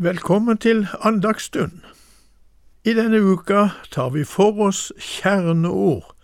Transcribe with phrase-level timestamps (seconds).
[0.00, 1.72] Velkommen til andagsstund.
[2.84, 6.14] I denne uka tar vi for oss kjerneord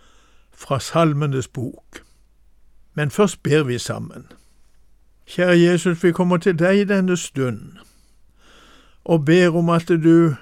[0.53, 1.99] fra Salmenes bok.
[2.93, 4.31] Men først ber vi sammen.
[5.27, 7.75] Kjære Jesus, vi kommer til deg denne stund
[9.03, 10.35] og ber om at du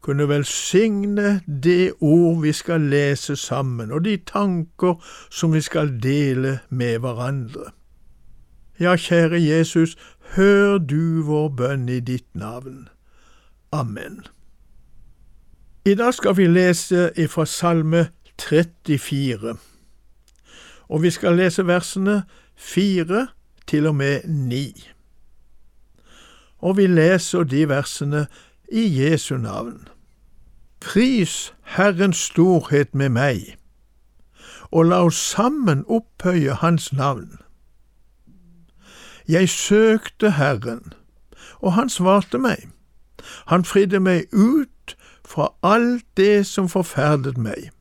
[0.00, 6.58] kunne velsigne det ord vi skal lese sammen, og de tanker som vi skal dele
[6.68, 7.72] med hverandre.
[8.80, 9.96] Ja, kjære Jesus,
[10.34, 12.88] hør du vår bønn i ditt navn.
[13.72, 14.24] Amen.
[15.86, 18.08] I dag skal vi lese ifra Salme
[18.42, 19.56] 34,
[20.88, 22.22] og vi skal lese versene
[22.56, 23.26] fire
[23.66, 24.88] til og med ni.
[26.58, 28.26] Og vi leser de versene
[28.72, 29.88] i Jesu navn.
[30.80, 33.56] Pris Herrens storhet med meg,
[34.70, 37.45] og la oss sammen opphøye Hans navn.
[39.28, 40.92] Jeg søkte Herren,
[41.58, 42.68] og han svarte meg.
[43.46, 44.94] Han fridde meg ut
[45.26, 47.72] fra alt det som forferdet meg.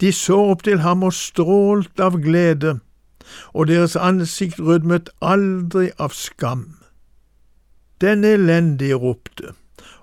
[0.00, 2.76] De så opp til ham og strålte av glede,
[3.50, 6.78] og deres ansikt rødmet aldri av skam.
[8.00, 9.54] Den elendige ropte,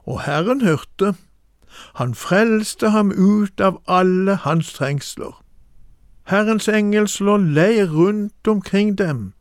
[0.03, 1.13] og Herren hørte.
[1.95, 5.39] Han frelste ham ut av alle hans trengsler.
[6.27, 9.33] Herrens engel slår leir rundt omkring dem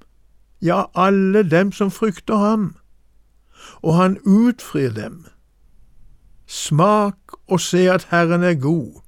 [0.62, 2.77] ja, alle dem som frykter ham,
[3.83, 5.27] og han utfrir dem.
[6.47, 9.00] Smak og se at Herren er god.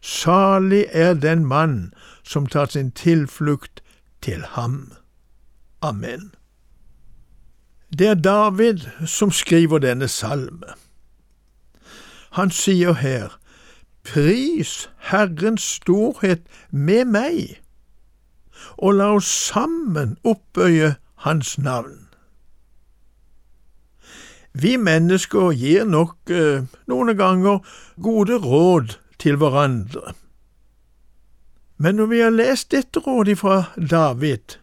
[0.00, 3.82] Salig er den mann som tar sin tilflukt
[4.22, 4.92] til ham.
[5.82, 6.32] Amen.
[7.98, 10.66] Det er David som skriver denne salme.
[12.30, 13.38] Han sier her,
[14.04, 17.60] Pris Herrens storhet med meg
[18.78, 20.94] og la oss sammen oppbøye
[21.24, 22.06] Hans navn.
[24.52, 27.58] Vi mennesker gir nok eh, noen ganger
[28.00, 30.14] gode råd til hverandre.
[31.76, 34.56] Men når vi har lest dette rådet fra David,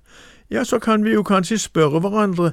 [0.49, 2.51] ja, så kan vi jo kanskje spørre hverandre,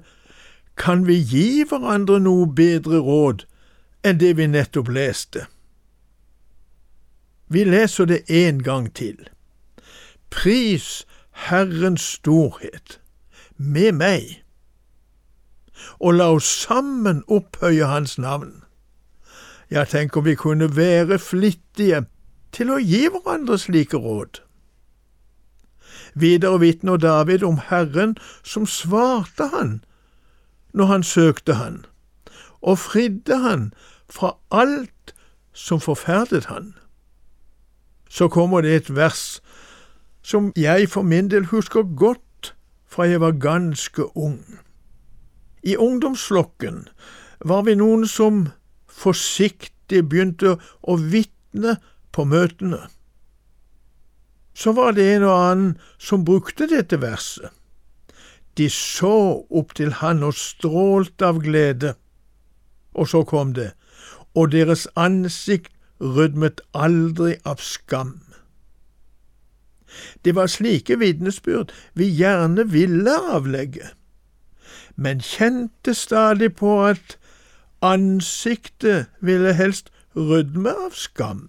[0.76, 3.46] kan vi gi hverandre noe bedre råd
[4.04, 5.46] enn det vi nettopp leste?
[7.48, 9.16] Vi leser det en gang til.
[10.30, 11.06] Pris
[11.48, 13.00] Herrens storhet
[13.56, 14.42] med meg,
[15.98, 18.62] og la oss sammen opphøye Hans navn.
[19.70, 22.04] Jeg tenker vi kunne være flittige
[22.52, 24.42] til å gi hverandre slike råd.
[26.14, 29.78] Videre vitner David om Herren som svarte han
[30.72, 31.84] når han søkte han,
[32.60, 33.70] og fridde han
[34.10, 35.14] fra alt
[35.52, 36.74] som forferdet han.
[38.10, 39.40] Så kommer det et vers
[40.22, 42.54] som jeg for min del husker godt
[42.90, 44.40] fra jeg var ganske ung.
[45.62, 46.88] I ungdomsflokken
[47.44, 48.48] var vi noen som
[48.86, 51.76] forsiktig begynte å vitne
[52.12, 52.82] på møtene.
[54.54, 57.48] Så var det en og annen som brukte dette verset.
[58.58, 61.94] De så opp til han og strålte av glede.
[62.92, 63.70] Og så kom det,
[64.34, 68.18] og deres ansikt rødmet aldri av skam.
[70.24, 73.90] Det var slike vitnesbyrd vi gjerne ville avlegge,
[74.96, 77.16] men kjente stadig på at
[77.82, 81.48] ansiktet ville helst rødme av skam.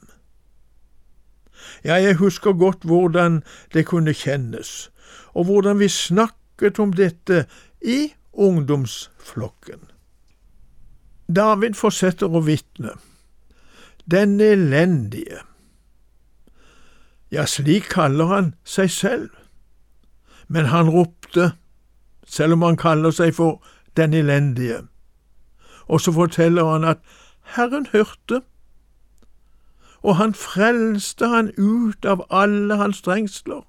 [1.83, 3.41] Ja, jeg husker godt hvordan
[3.73, 4.91] det kunne kjennes,
[5.33, 7.45] og hvordan vi snakket om dette
[7.81, 9.87] i ungdomsflokken.
[11.35, 12.97] David fortsetter å vitne.
[14.11, 15.43] Den elendige
[17.31, 19.29] ja, slik kaller han seg selv.
[20.47, 21.51] Men han ropte,
[22.27, 23.61] selv om han kaller seg for
[23.97, 24.81] den elendige.
[25.87, 26.99] Og så forteller han at
[27.55, 28.41] Herren hørte,
[30.01, 33.61] og han frelste han ut av alle hans trengsler.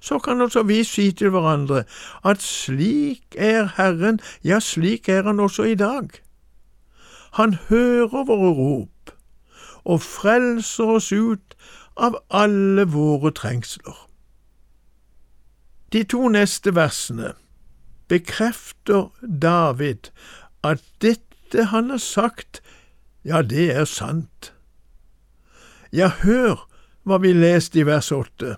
[0.00, 1.84] Så kan altså vi si til hverandre
[2.24, 6.08] at slik er Herren, ja, slik er Han også i dag.
[7.32, 9.19] Han hører våre rop
[9.84, 11.56] og frelser oss ut
[11.96, 14.06] av alle våre trengsler.
[15.92, 17.32] De to neste versene
[18.08, 19.10] bekrefter
[19.42, 20.10] David
[20.62, 22.62] at dette han har sagt,
[23.24, 24.52] ja, det er sant.
[25.92, 26.66] Ja, hør
[27.02, 28.56] hva vi leste i vers åtte.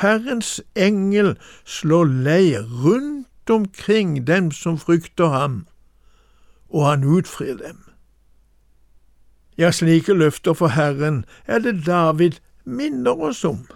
[0.00, 5.66] Herrens engel slår leir rundt omkring dem som frykter ham,
[6.68, 7.91] og han utfrir dem.
[9.58, 13.66] Ja, slike løfter for Herren er det David minner oss om.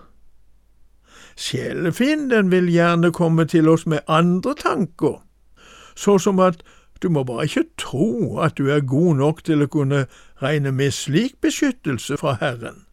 [1.37, 5.21] Sjelefienden vil gjerne komme til oss med andre tanker,
[5.97, 6.63] så som at
[7.03, 10.07] Du må bare ikke tro at du er god nok til å kunne
[10.41, 12.87] regne med slik beskyttelse fra Herren.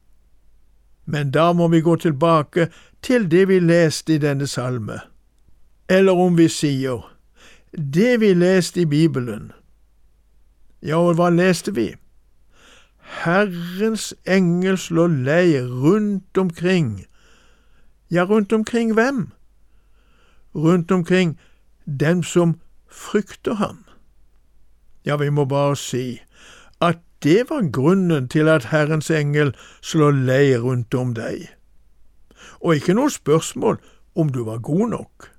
[1.05, 2.67] Men da må vi gå tilbake
[3.01, 4.99] til det vi leste i denne salme,
[5.87, 7.07] eller om vi sier
[7.71, 9.51] det vi leste i Bibelen.
[10.81, 11.93] Ja, og hva leste vi?
[13.21, 17.05] Herrens engel slår leir rundt omkring.
[18.11, 19.31] Ja, rundt omkring hvem?
[20.55, 21.39] Rundt omkring
[21.85, 23.85] dem som frykter ham.
[25.05, 26.21] Ja, vi må bare si
[26.81, 31.47] at det var grunnen til at Herrens engel slår leir rundt om deg,
[32.59, 33.79] og ikke noe spørsmål
[34.15, 35.29] om du var god nok.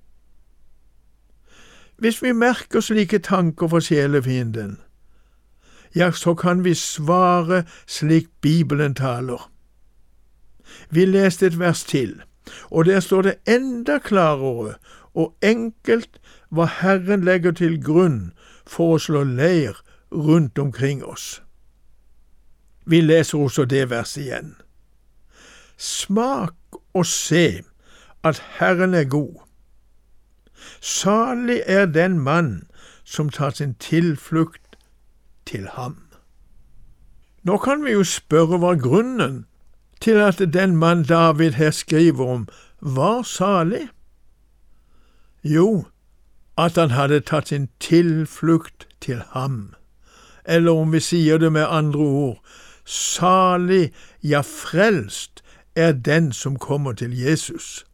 [1.97, 4.79] Hvis vi merker slike tanker for sjelefienden,
[5.95, 9.51] ja, så kan vi svare slik Bibelen taler.
[10.91, 12.23] Vi leste et vers til,
[12.71, 14.75] og der står det enda klarere
[15.15, 16.19] og enkelt
[16.51, 18.33] hva Herren legger til grunn
[18.67, 19.79] for å slå leir
[20.13, 21.43] rundt omkring oss.
[22.87, 24.55] Vi leser også det verset igjen.
[25.77, 26.55] Smak
[26.95, 27.63] og se
[28.25, 29.41] at Herren er god.
[30.81, 32.67] Salig er den mann
[33.05, 34.64] som tar sin tilflukt
[35.47, 35.99] til ham.
[37.43, 39.45] Nå kan vi jo spørre hva grunnen
[40.01, 42.49] til at den mann David her skriver om,
[42.81, 43.89] var salig?
[45.45, 45.85] Jo,
[46.59, 49.75] at han hadde tatt sin tilflukt til ham,
[50.45, 52.39] eller om vi sier det med andre ord,
[52.85, 53.93] salig,
[54.23, 55.43] ja frelst,
[55.75, 57.87] er den som kommer til Jesus.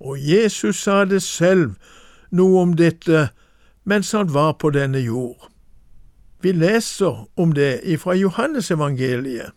[0.00, 1.74] Og Jesus sa det selv
[2.30, 3.28] noe om dette
[3.84, 5.49] mens han var på denne jord.
[6.42, 9.52] Vi leser om det ifra Johannesevangeliet.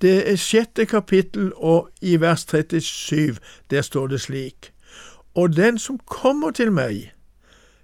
[0.00, 3.38] Det er sjette kapittel, og i vers 37,
[3.70, 4.72] der står det slik:"
[5.34, 7.12] Og den som kommer til meg,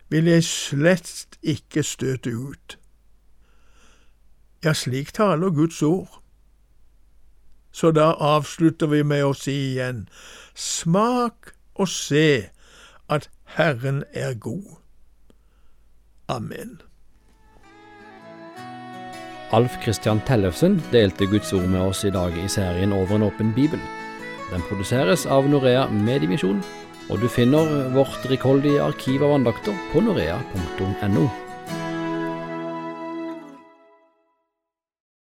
[0.08, 2.78] vil jeg slett ikke støte ut.
[4.64, 6.22] Ja, slik taler Guds ord.
[7.72, 10.08] Så da avslutter vi med å si igjen,
[10.54, 12.48] smak og se
[13.08, 14.76] at Herren er god.
[16.28, 16.80] Amen.
[19.52, 23.50] Alf Christian Tellefsen delte Guds ord med oss i dag i serien Over en åpen
[23.52, 23.80] bibel.
[24.48, 26.62] Den produseres av Norea Mediemisjon,
[27.12, 31.26] og du finner vårt rikholdige arkiv av andakter på norea.no.